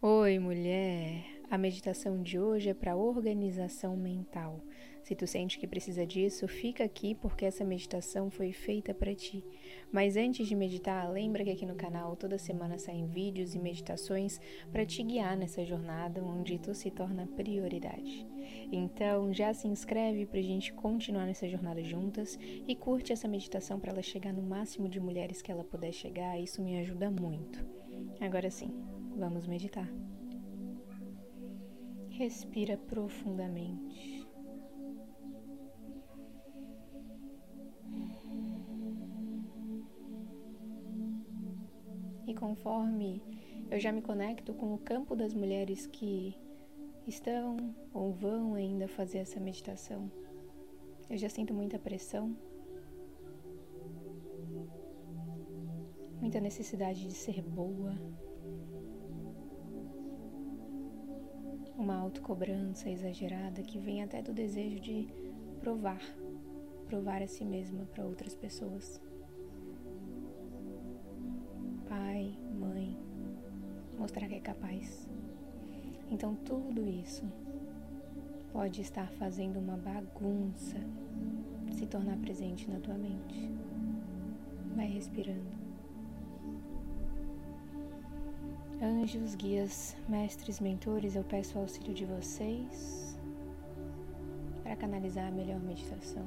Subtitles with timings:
[0.00, 1.24] Oi, mulher!
[1.50, 4.62] A meditação de hoje é para organização mental.
[5.02, 9.44] Se tu sente que precisa disso, fica aqui porque essa meditação foi feita para ti.
[9.90, 14.40] Mas antes de meditar, lembra que aqui no canal toda semana saem vídeos e meditações
[14.70, 18.24] para te guiar nessa jornada onde tu se torna prioridade.
[18.70, 23.80] Então, já se inscreve para a gente continuar nessa jornada juntas e curte essa meditação
[23.80, 26.40] para ela chegar no máximo de mulheres que ela puder chegar.
[26.40, 27.66] Isso me ajuda muito.
[28.20, 28.72] Agora sim,
[29.18, 29.88] Vamos meditar.
[32.08, 34.24] Respira profundamente.
[42.28, 43.20] E conforme
[43.68, 46.38] eu já me conecto com o campo das mulheres que
[47.04, 50.08] estão ou vão ainda fazer essa meditação,
[51.10, 52.36] eu já sinto muita pressão,
[56.20, 57.98] muita necessidade de ser boa,
[61.78, 65.08] uma autocobrança exagerada que vem até do desejo de
[65.60, 66.02] provar,
[66.88, 69.00] provar a si mesma para outras pessoas.
[71.88, 72.98] Pai, mãe,
[73.96, 75.08] mostrar que é capaz.
[76.10, 77.24] Então tudo isso
[78.52, 80.76] pode estar fazendo uma bagunça
[81.78, 83.52] se tornar presente na tua mente.
[84.74, 85.57] Vai respirando.
[88.80, 93.18] Anjos, guias, mestres, mentores, eu peço o auxílio de vocês
[94.62, 96.24] para canalizar a melhor meditação,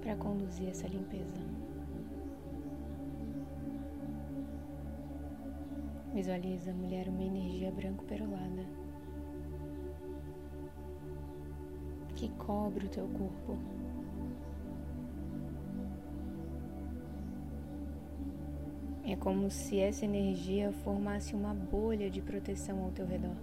[0.00, 1.34] para conduzir essa limpeza.
[6.14, 8.64] Visualiza, mulher, uma energia branco-perolada
[12.14, 13.58] que cobre o teu corpo.
[19.08, 23.36] É como se essa energia formasse uma bolha de proteção ao teu redor.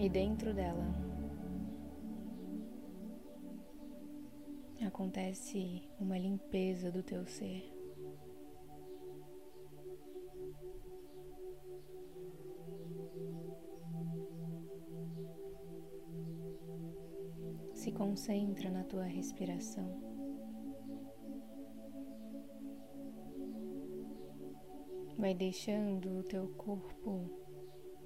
[0.00, 1.08] E dentro dela
[4.86, 7.72] acontece uma limpeza do teu ser.
[17.74, 20.07] Se concentra na tua respiração.
[25.18, 27.28] Vai deixando o teu corpo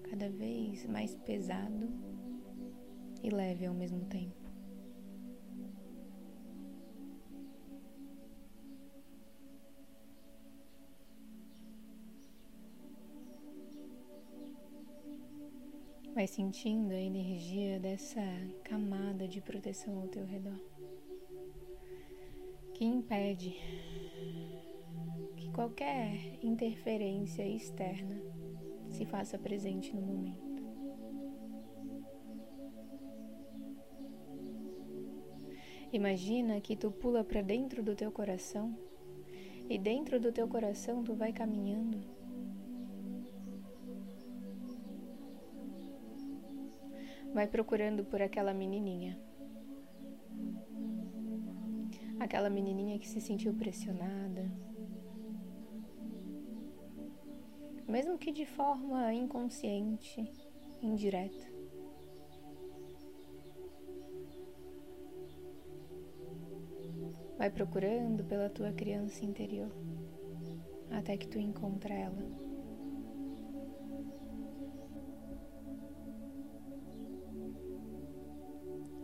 [0.09, 1.91] cada vez mais pesado
[3.23, 4.41] e leve ao mesmo tempo.
[16.15, 18.21] Vai sentindo a energia dessa
[18.65, 20.61] camada de proteção ao teu redor
[22.75, 23.55] que impede
[25.53, 28.23] qualquer interferência externa
[28.89, 30.53] se faça presente no momento.
[35.93, 38.75] Imagina que tu pula para dentro do teu coração
[39.69, 42.01] e dentro do teu coração tu vai caminhando.
[47.35, 49.19] Vai procurando por aquela menininha.
[52.19, 54.51] Aquela menininha que se sentiu pressionada,
[57.93, 60.27] mesmo que de forma inconsciente,
[60.81, 61.53] indireta.
[67.37, 69.71] Vai procurando pela tua criança interior
[70.91, 72.25] até que tu encontra ela.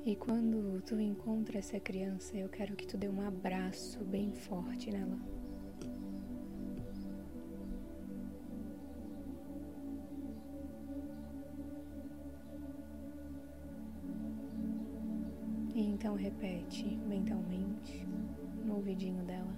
[0.07, 4.91] E quando tu encontra essa criança, eu quero que tu dê um abraço bem forte
[4.91, 5.38] nela.
[15.99, 18.07] Então repete mentalmente
[18.65, 19.53] no ouvidinho dela.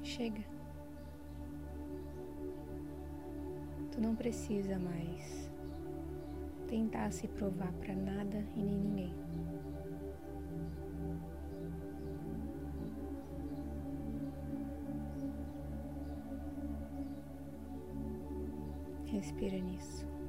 [0.00, 0.44] Chega.
[3.90, 5.50] Tu não precisa mais
[6.68, 9.14] tentar se provar para nada e nem ninguém.
[19.06, 20.19] Respira nisso.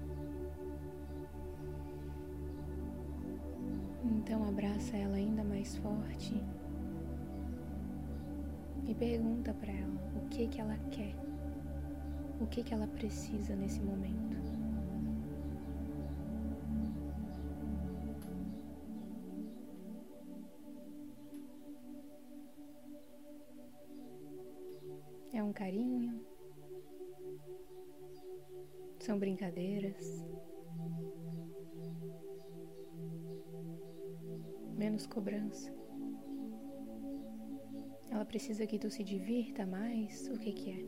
[4.23, 6.35] Então abraça ela ainda mais forte
[8.87, 11.15] e pergunta para ela o que que ela quer,
[12.39, 14.37] o que que ela precisa nesse momento.
[25.33, 26.23] É um carinho?
[28.99, 30.23] São brincadeiras?
[35.01, 35.73] Menos cobrança?
[38.11, 40.27] Ela precisa que tu se divirta mais?
[40.27, 40.85] O que que é?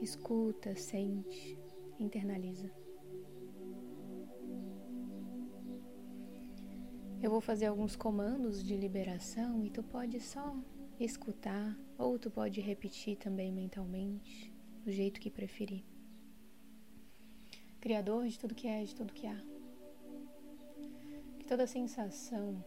[0.00, 1.58] Escuta, sente,
[1.98, 2.70] internaliza.
[7.20, 10.56] Eu vou fazer alguns comandos de liberação e tu pode só
[11.00, 14.54] escutar ou tu pode repetir também mentalmente,
[14.84, 15.84] do jeito que preferir.
[17.80, 19.42] Criador de tudo que é, de tudo que há.
[21.36, 22.64] Que toda sensação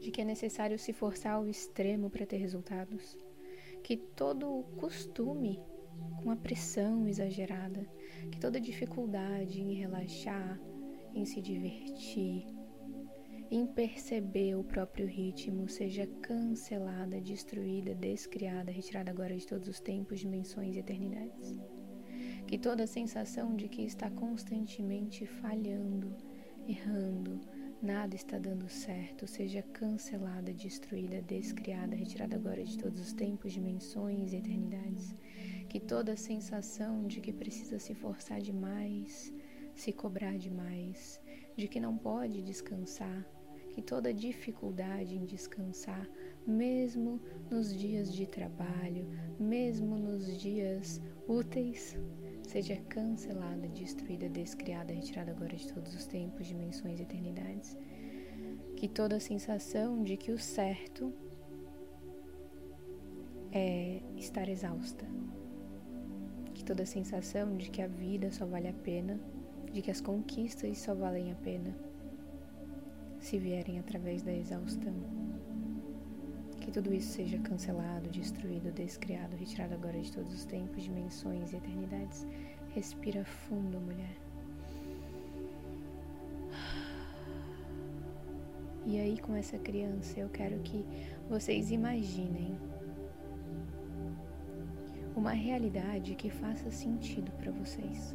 [0.00, 3.16] de que é necessário se forçar ao extremo para ter resultados,
[3.82, 5.62] que todo costume
[6.22, 7.86] com a pressão exagerada,
[8.30, 10.60] que toda dificuldade em relaxar,
[11.14, 12.46] em se divertir,
[13.50, 20.20] em perceber o próprio ritmo seja cancelada, destruída, descriada, retirada agora de todos os tempos,
[20.20, 21.56] dimensões e eternidades.
[22.46, 26.16] Que toda sensação de que está constantemente falhando,
[26.66, 27.40] errando,
[27.82, 34.32] nada está dando certo, seja cancelada, destruída, descriada, retirada agora de todos os tempos, dimensões
[34.32, 35.14] e eternidades.
[35.68, 39.32] Que toda sensação de que precisa se forçar demais,
[39.74, 41.20] se cobrar demais,
[41.56, 43.26] de que não pode descansar,
[43.70, 46.08] que toda dificuldade em descansar,
[46.46, 49.06] mesmo nos dias de trabalho,
[49.38, 51.96] mesmo nos dias úteis,
[52.50, 57.76] seja cancelada, destruída, descriada, retirada agora de todos os tempos, dimensões e eternidades.
[58.76, 61.12] Que toda sensação de que o certo
[63.52, 65.06] é estar exausta.
[66.52, 69.20] Que toda sensação de que a vida só vale a pena
[69.72, 71.72] de que as conquistas só valem a pena
[73.20, 75.29] se vierem através da exaustão.
[76.70, 81.56] Que tudo isso seja cancelado, destruído, descriado, retirado agora de todos os tempos, dimensões e
[81.56, 82.24] eternidades.
[82.72, 84.16] Respira fundo, mulher.
[88.86, 90.86] E aí, com essa criança, eu quero que
[91.28, 92.56] vocês imaginem
[95.16, 98.14] uma realidade que faça sentido para vocês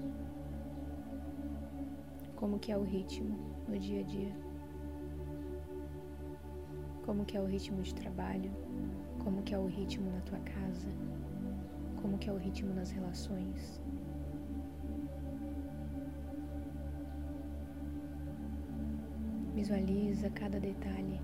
[2.38, 3.38] como que é o ritmo
[3.68, 4.45] no dia a dia,
[7.06, 8.52] como que é o ritmo de trabalho,
[9.24, 10.88] como que é o ritmo na tua casa,
[12.02, 13.80] como que é o ritmo nas relações.
[19.54, 21.22] Visualiza cada detalhe.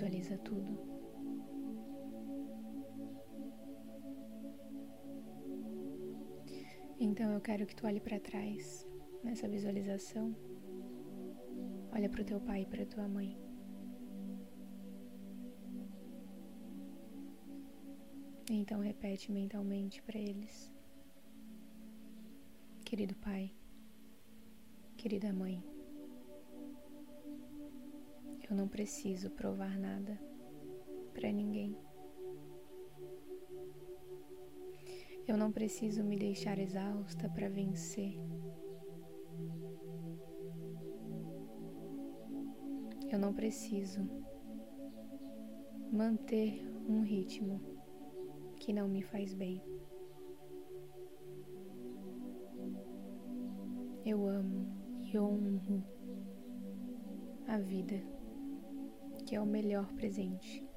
[0.00, 0.78] Visualiza tudo.
[6.98, 8.88] Então eu quero que tu olhe para trás
[9.22, 10.34] nessa visualização.
[11.92, 13.38] Olha para o teu pai e para tua mãe.
[18.48, 20.72] Então repete mentalmente para eles.
[22.86, 23.52] Querido pai,
[24.96, 25.62] querida mãe,
[28.50, 30.18] eu não preciso provar nada
[31.12, 31.76] para ninguém.
[35.24, 38.18] Eu não preciso me deixar exausta para vencer.
[43.08, 44.00] Eu não preciso
[45.92, 47.60] manter um ritmo
[48.56, 49.62] que não me faz bem.
[54.04, 54.66] Eu amo
[55.02, 55.84] e honro
[57.46, 58.19] a vida
[59.30, 60.68] que é o melhor presente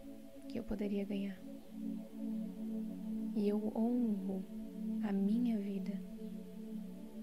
[0.48, 1.42] que eu poderia ganhar.
[3.36, 4.46] E eu honro
[5.02, 6.00] a minha vida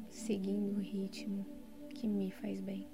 [0.09, 1.47] seguindo o ritmo
[1.91, 2.91] que me faz bem.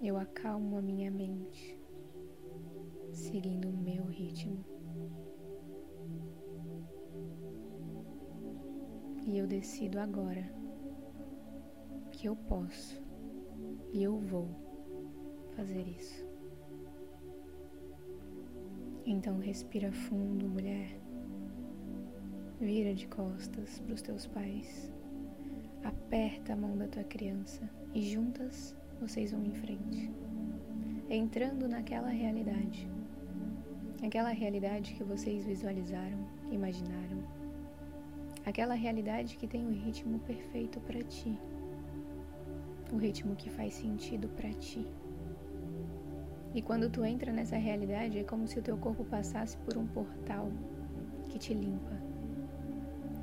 [0.00, 1.76] Eu acalmo a minha mente
[3.10, 4.64] seguindo o meu ritmo.
[9.26, 10.54] E eu decido agora
[12.12, 13.03] que eu posso
[13.94, 14.48] e eu vou
[15.54, 16.26] fazer isso.
[19.06, 20.98] Então respira fundo, mulher.
[22.60, 24.92] Vira de costas para os teus pais.
[25.84, 30.10] Aperta a mão da tua criança e juntas vocês vão em frente.
[31.08, 32.90] Entrando naquela realidade.
[34.04, 37.22] Aquela realidade que vocês visualizaram, imaginaram.
[38.44, 41.38] Aquela realidade que tem o ritmo perfeito para ti
[42.92, 44.86] o ritmo que faz sentido para ti.
[46.54, 49.86] E quando tu entra nessa realidade, é como se o teu corpo passasse por um
[49.86, 50.50] portal
[51.28, 52.00] que te limpa.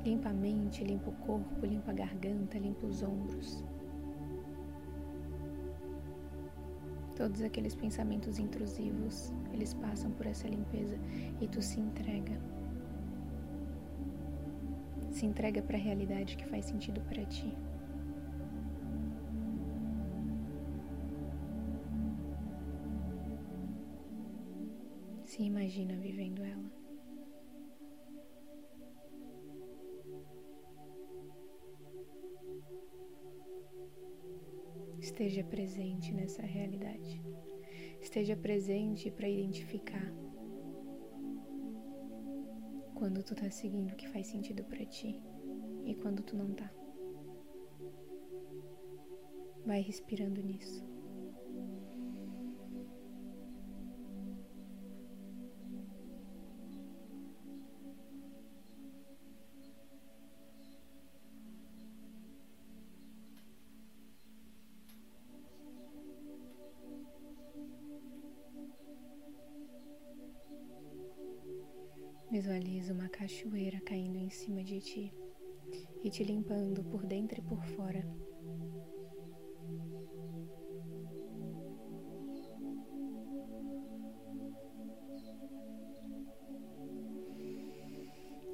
[0.04, 3.64] Limpa a mente, limpa o corpo, limpa a garganta, limpa os ombros.
[7.16, 10.98] Todos aqueles pensamentos intrusivos, eles passam por essa limpeza
[11.40, 12.38] e tu se entrega.
[15.10, 17.56] Se entrega para a realidade que faz sentido para ti.
[25.42, 26.70] Imagina vivendo ela.
[35.00, 37.20] Esteja presente nessa realidade.
[38.00, 40.14] Esteja presente para identificar
[42.94, 45.20] quando tu tá seguindo o que faz sentido para ti
[45.84, 46.72] e quando tu não tá.
[49.66, 50.91] Vai respirando nisso.
[72.52, 75.14] Visualiza uma cachoeira caindo em cima de ti
[76.04, 78.06] e te limpando por dentro e por fora.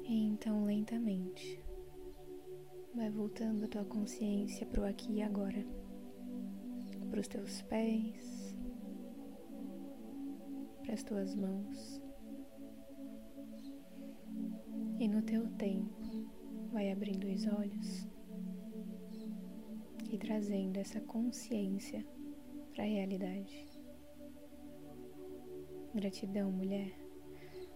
[0.05, 1.61] E então, lentamente,
[2.95, 5.67] vai voltando a tua consciência para o aqui e agora,
[7.09, 8.55] para os teus pés,
[10.85, 11.98] para as tuas mãos.
[15.29, 16.27] Teu tempo,
[16.71, 18.07] vai abrindo os olhos
[20.11, 22.03] e trazendo essa consciência
[22.73, 23.63] para a realidade.
[25.93, 26.91] Gratidão, mulher.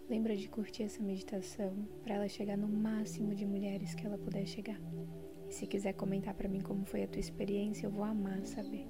[0.09, 4.47] Lembra de curtir essa meditação para ela chegar no máximo de mulheres que ela puder
[4.47, 4.81] chegar.
[5.47, 8.87] E se quiser comentar para mim como foi a tua experiência, eu vou amar saber.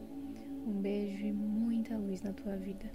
[0.66, 2.90] Um beijo e muita luz na tua vida.